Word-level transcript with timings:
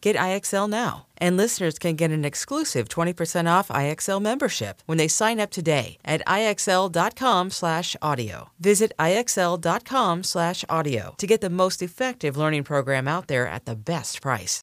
Get 0.00 0.16
IXL 0.16 0.68
now. 0.68 1.06
And 1.18 1.36
listeners 1.36 1.78
can 1.78 1.94
get 1.96 2.10
an 2.10 2.24
exclusive 2.24 2.88
20% 2.88 3.48
off 3.50 3.68
IXL 3.68 4.22
membership 4.22 4.82
when 4.86 4.96
they 4.98 5.08
sign 5.08 5.40
up 5.40 5.50
today 5.50 5.98
at 6.04 6.22
IXL.com/audio. 6.26 8.50
Visit 8.60 8.92
IXL.com/audio 8.98 11.14
to 11.18 11.26
get 11.26 11.40
the 11.40 11.50
most 11.50 11.82
effective 11.82 12.36
learning 12.36 12.64
program 12.64 13.08
out 13.08 13.28
there 13.28 13.46
at 13.46 13.64
the 13.64 13.76
best 13.76 14.20
price. 14.20 14.60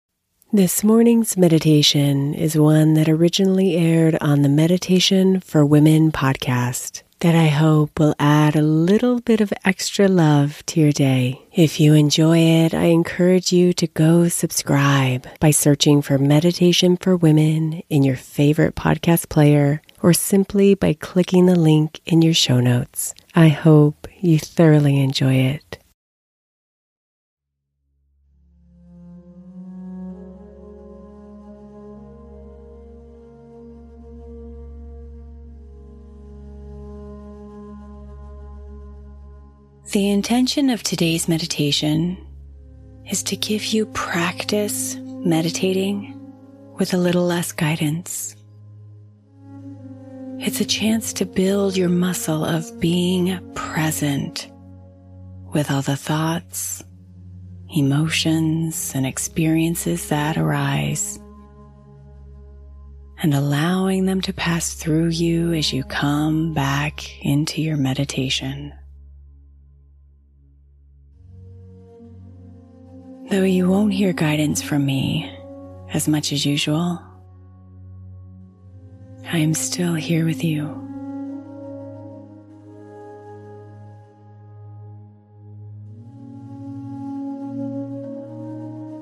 This 0.51 0.83
morning's 0.83 1.35
meditation 1.35 2.35
is 2.35 2.55
one 2.55 2.93
that 2.93 3.09
originally 3.09 3.75
aired 3.75 4.15
on 4.21 4.43
the 4.43 4.49
Meditation 4.49 5.39
for 5.39 5.65
Women 5.65 6.11
podcast 6.11 7.01
that 7.23 7.35
I 7.35 7.47
hope 7.47 7.99
will 7.99 8.15
add 8.19 8.53
a 8.53 8.61
little 8.61 9.21
bit 9.21 9.39
of 9.39 9.53
extra 9.63 10.09
love 10.09 10.61
to 10.65 10.81
your 10.81 10.91
day. 10.91 11.41
If 11.53 11.79
you 11.79 11.93
enjoy 11.93 12.37
it, 12.39 12.73
I 12.73 12.87
encourage 12.87 13.53
you 13.53 13.71
to 13.73 13.87
go 13.87 14.27
subscribe 14.27 15.25
by 15.39 15.51
searching 15.51 16.01
for 16.01 16.17
Meditation 16.17 16.97
for 16.97 17.15
Women 17.15 17.81
in 17.89 18.03
your 18.03 18.17
favorite 18.17 18.75
podcast 18.75 19.29
player 19.29 19.81
or 20.01 20.11
simply 20.11 20.75
by 20.75 20.91
clicking 20.95 21.45
the 21.45 21.55
link 21.55 22.01
in 22.05 22.21
your 22.21 22.33
show 22.33 22.59
notes. 22.59 23.15
I 23.33 23.47
hope 23.47 24.05
you 24.19 24.37
thoroughly 24.37 24.99
enjoy 24.99 25.35
it. 25.35 25.77
The 39.93 40.09
intention 40.09 40.71
of 40.71 40.81
today's 40.81 41.27
meditation 41.27 42.17
is 43.11 43.21
to 43.21 43.35
give 43.35 43.63
you 43.63 43.85
practice 43.85 44.95
meditating 44.95 46.19
with 46.79 46.95
a 46.95 46.97
little 46.97 47.27
less 47.27 47.51
guidance. 47.51 48.35
It's 50.39 50.59
a 50.59 50.65
chance 50.65 51.13
to 51.13 51.27
build 51.27 51.77
your 51.77 51.89
muscle 51.89 52.43
of 52.43 52.79
being 52.79 53.39
present 53.53 54.51
with 55.53 55.69
all 55.69 55.83
the 55.83 55.95
thoughts, 55.95 56.83
emotions, 57.69 58.93
and 58.95 59.05
experiences 59.05 60.09
that 60.09 60.37
arise, 60.39 61.19
and 63.21 63.35
allowing 63.35 64.07
them 64.07 64.21
to 64.21 64.33
pass 64.33 64.73
through 64.73 65.09
you 65.09 65.53
as 65.53 65.71
you 65.71 65.83
come 65.83 66.51
back 66.55 67.23
into 67.23 67.61
your 67.61 67.77
meditation. 67.77 68.73
Though 73.33 73.41
you 73.41 73.67
won't 73.67 73.91
hear 73.91 74.13
guidance 74.13 74.61
from 74.61 74.85
me 74.85 75.27
as 75.91 76.07
much 76.07 76.31
as 76.31 76.45
usual, 76.45 77.01
I 79.25 79.39
am 79.39 79.55
still 79.55 79.95
here 79.95 80.23
with 80.23 80.43
you. 80.43 80.67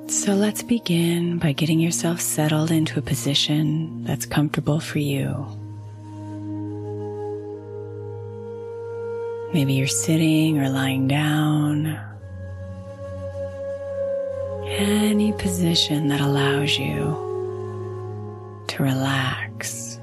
So 0.07 0.33
let's 0.33 0.63
begin 0.63 1.38
by 1.38 1.51
getting 1.51 1.81
yourself 1.81 2.22
settled 2.22 2.72
into 2.72 3.00
a 3.00 3.01
position 3.01 4.06
that's 4.06 4.25
comfortable 4.25 4.80
for 4.80 5.00
you. 5.00 5.45
Maybe 9.54 9.74
you're 9.74 9.88
sitting 9.88 10.57
or 10.57 10.69
lying 10.69 11.10
down. 11.10 12.10
Any 14.83 15.31
position 15.33 16.07
that 16.07 16.22
allows 16.22 16.75
you 16.80 18.63
to 18.68 18.81
relax 18.81 20.00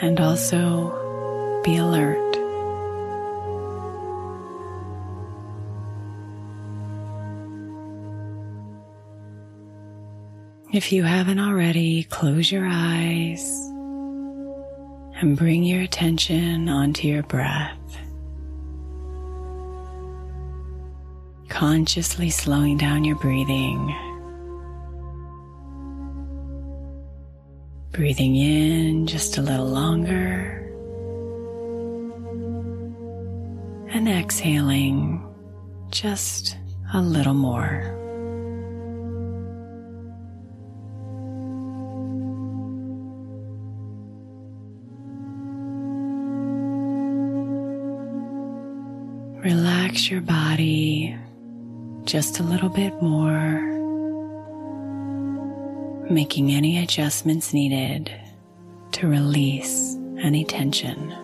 and 0.00 0.18
also 0.18 1.60
be 1.62 1.76
alert. 1.76 2.16
If 10.72 10.92
you 10.92 11.02
haven't 11.02 11.38
already, 11.38 12.04
close 12.04 12.50
your 12.50 12.66
eyes 12.66 13.52
and 15.20 15.36
bring 15.36 15.62
your 15.62 15.82
attention 15.82 16.70
onto 16.70 17.06
your 17.06 17.22
breath. 17.24 17.76
Consciously 21.60 22.30
slowing 22.30 22.78
down 22.78 23.04
your 23.04 23.16
breathing. 23.16 23.94
Breathing 27.92 28.34
in 28.34 29.06
just 29.06 29.36
a 29.36 29.42
little 29.42 29.66
longer. 29.66 30.56
And 33.90 34.08
exhaling 34.08 35.22
just 35.90 36.56
a 36.94 37.02
little 37.02 37.34
more. 37.34 37.94
Relax 49.44 50.10
your 50.10 50.22
body 50.22 50.89
just 52.10 52.40
a 52.40 52.42
little 52.42 52.68
bit 52.68 53.00
more, 53.00 53.60
making 56.10 56.50
any 56.50 56.82
adjustments 56.82 57.54
needed 57.54 58.12
to 58.90 59.06
release 59.06 59.94
any 60.20 60.44
tension. 60.44 61.14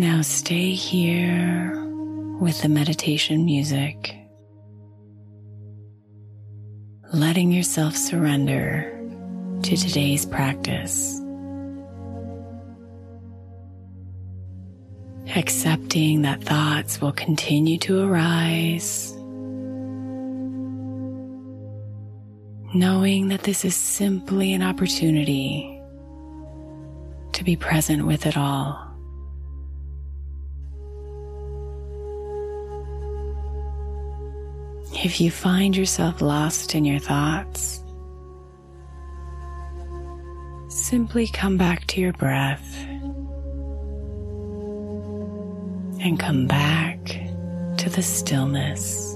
Now 0.00 0.22
stay 0.22 0.72
here 0.72 1.80
with 2.40 2.60
the 2.62 2.68
meditation 2.68 3.44
music, 3.44 4.16
letting 7.12 7.50
yourself 7.50 7.96
surrender 7.96 8.84
to 9.62 9.76
today's 9.76 10.24
practice. 10.24 11.20
Accepting 15.34 16.22
that 16.22 16.42
thoughts 16.42 17.00
will 17.00 17.12
continue 17.12 17.78
to 17.78 18.04
arise. 18.04 19.12
Knowing 22.72 23.28
that 23.28 23.42
this 23.42 23.64
is 23.64 23.74
simply 23.74 24.52
an 24.52 24.62
opportunity 24.62 25.82
to 27.32 27.42
be 27.42 27.56
present 27.56 28.06
with 28.06 28.24
it 28.24 28.36
all. 28.36 28.89
If 35.02 35.18
you 35.18 35.30
find 35.30 35.74
yourself 35.74 36.20
lost 36.20 36.74
in 36.74 36.84
your 36.84 36.98
thoughts, 36.98 37.82
simply 40.68 41.26
come 41.26 41.56
back 41.56 41.86
to 41.86 42.02
your 42.02 42.12
breath 42.12 42.76
and 46.02 46.20
come 46.20 46.46
back 46.46 47.02
to 47.78 47.88
the 47.88 48.02
stillness. 48.02 49.14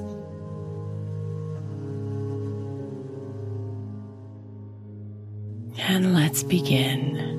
And 5.86 6.14
let's 6.14 6.42
begin. 6.42 7.33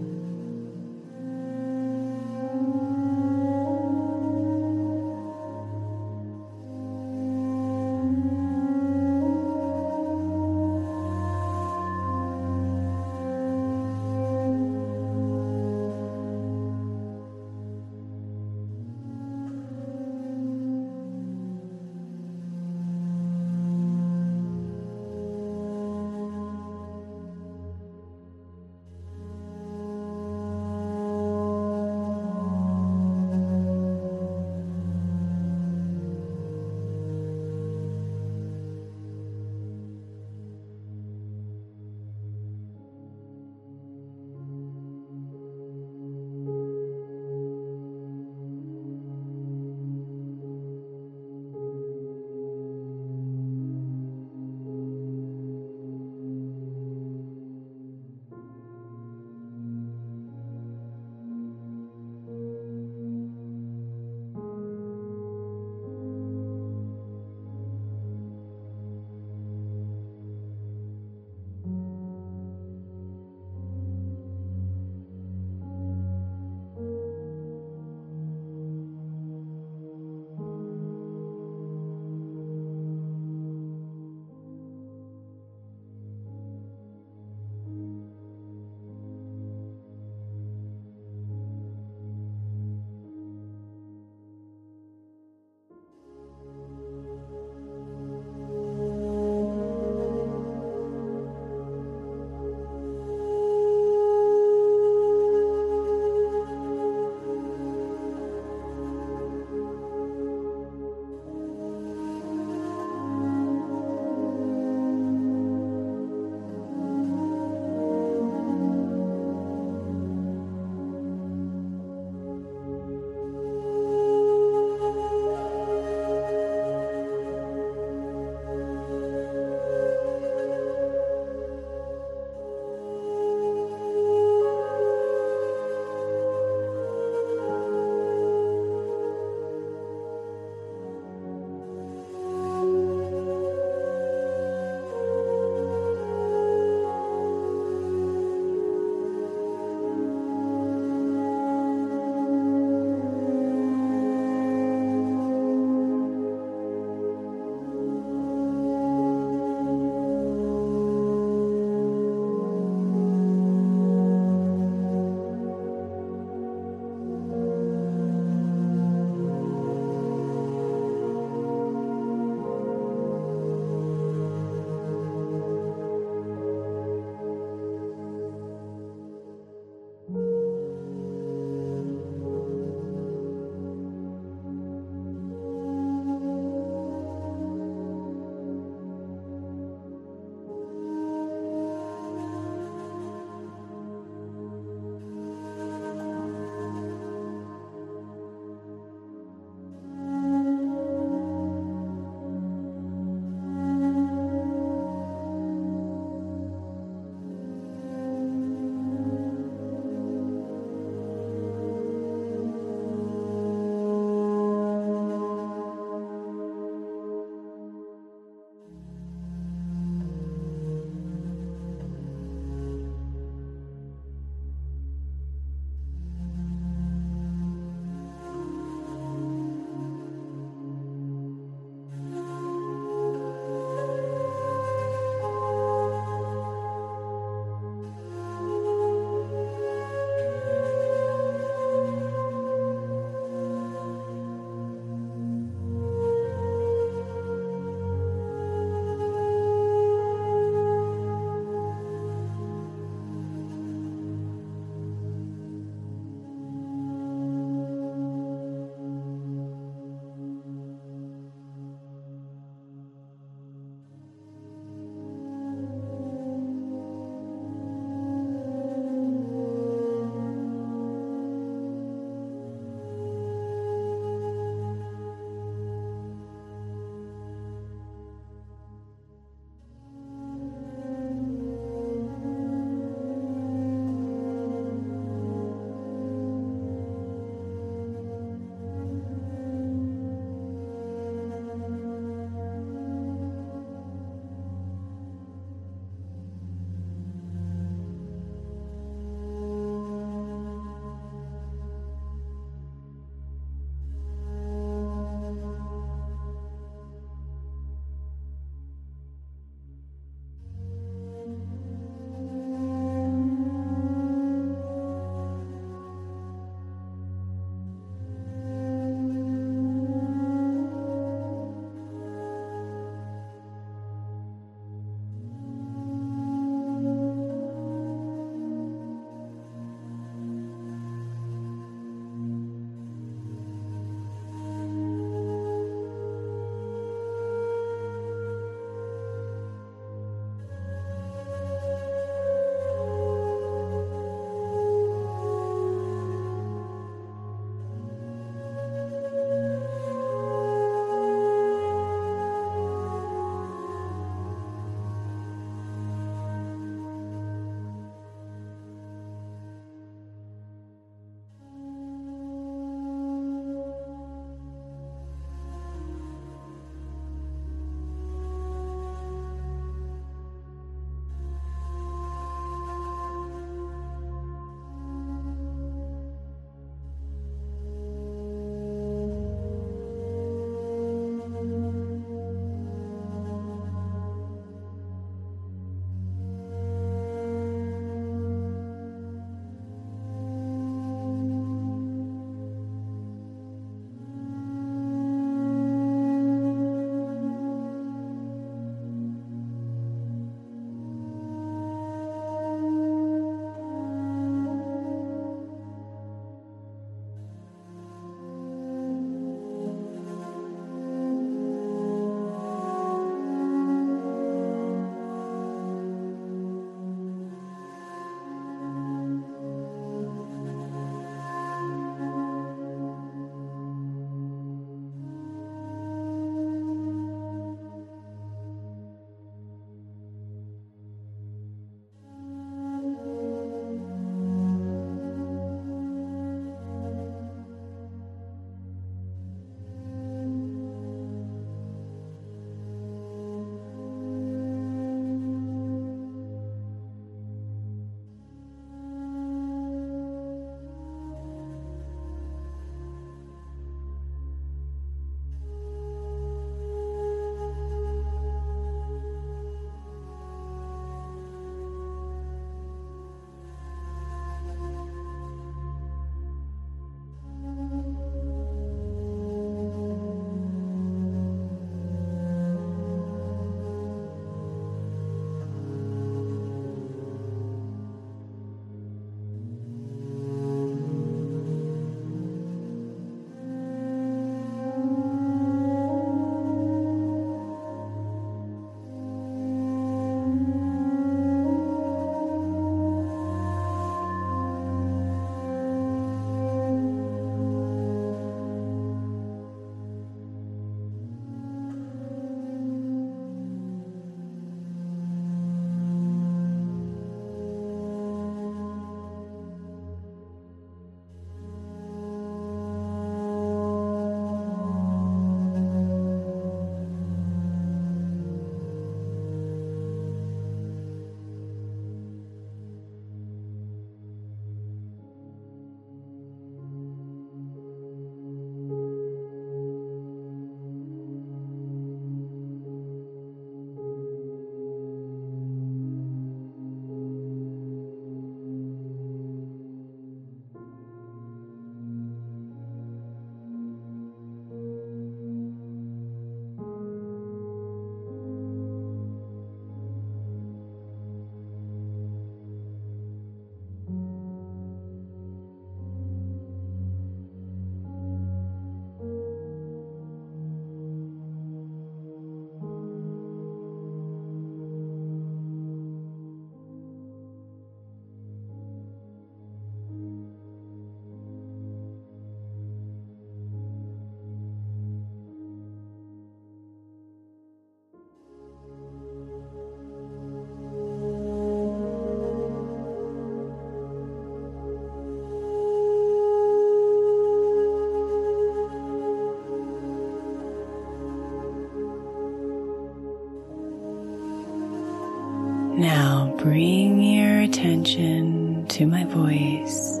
Now 595.86 596.34
bring 596.38 597.00
your 597.00 597.42
attention 597.42 598.66
to 598.66 598.86
my 598.86 599.04
voice. 599.04 600.00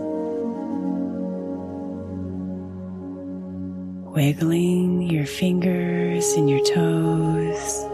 Wiggling 4.12 5.02
your 5.02 5.26
fingers 5.26 6.32
and 6.32 6.50
your 6.50 6.64
toes. 6.64 7.84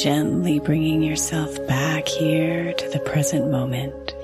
Gently 0.00 0.60
bringing 0.60 1.02
yourself 1.02 1.50
back 1.66 2.06
here 2.06 2.72
to 2.72 2.88
the 2.90 3.00
present 3.00 3.50
moment. 3.50 4.14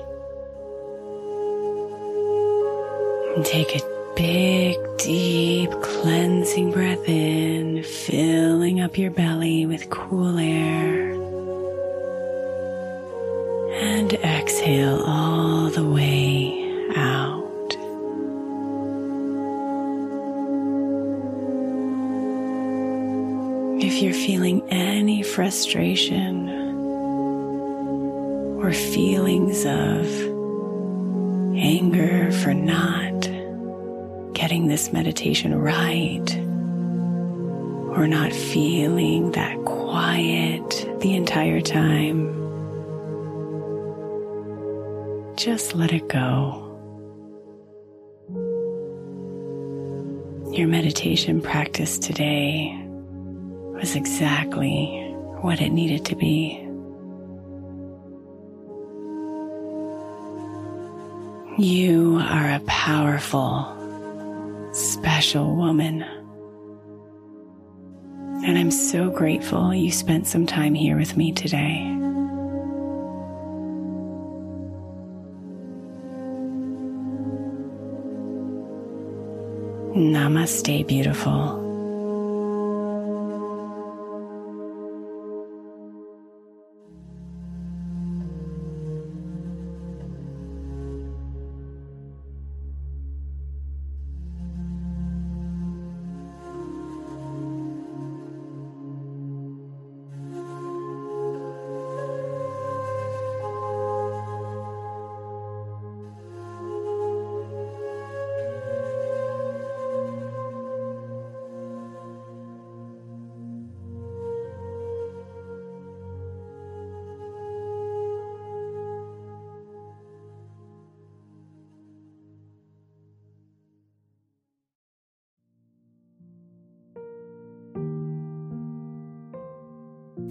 And 3.35 3.45
take 3.45 3.75
a 3.75 4.13
big, 4.15 4.77
deep, 4.99 5.69
cleansing 5.81 6.71
breath 6.71 7.09
in, 7.09 7.83
filling 7.83 8.79
up 8.79 8.97
your 8.97 9.11
belly 9.11 9.65
with 9.65 9.89
cool 9.89 10.37
air. 10.37 11.22
Exhale 14.73 15.03
all 15.05 15.69
the 15.69 15.83
way 15.83 16.89
out. 16.95 17.77
If 23.83 24.01
you're 24.01 24.13
feeling 24.13 24.63
any 24.71 25.21
frustration 25.21 26.49
or 28.59 28.73
feelings 28.73 29.65
of 29.65 30.07
anger 31.55 32.31
for 32.31 32.53
not 32.53 33.21
getting 34.33 34.67
this 34.67 34.91
meditation 34.91 35.53
right, 35.55 36.35
or 37.95 38.07
not 38.07 38.33
feeling 38.33 39.31
that 39.33 39.55
quiet 39.65 40.99
the 40.99 41.15
entire 41.15 41.61
time, 41.61 42.42
just 45.35 45.75
let 45.75 45.91
it 45.91 46.07
go. 46.07 46.59
Your 50.51 50.67
meditation 50.67 51.41
practice 51.41 51.97
today 51.97 52.79
was 53.73 53.95
exactly 53.95 55.11
what 55.41 55.59
it 55.59 55.71
needed 55.71 56.05
to 56.05 56.15
be. 56.15 56.59
You 61.57 62.19
are 62.21 62.51
a 62.51 62.61
powerful, 62.67 63.67
special 64.73 65.55
woman. 65.55 66.03
And 68.45 68.57
I'm 68.57 68.71
so 68.71 69.09
grateful 69.09 69.73
you 69.73 69.91
spent 69.91 70.27
some 70.27 70.45
time 70.45 70.73
here 70.73 70.97
with 70.97 71.15
me 71.15 71.31
today. 71.31 72.02
Namaste, 79.95 80.87
beautiful. 80.87 81.62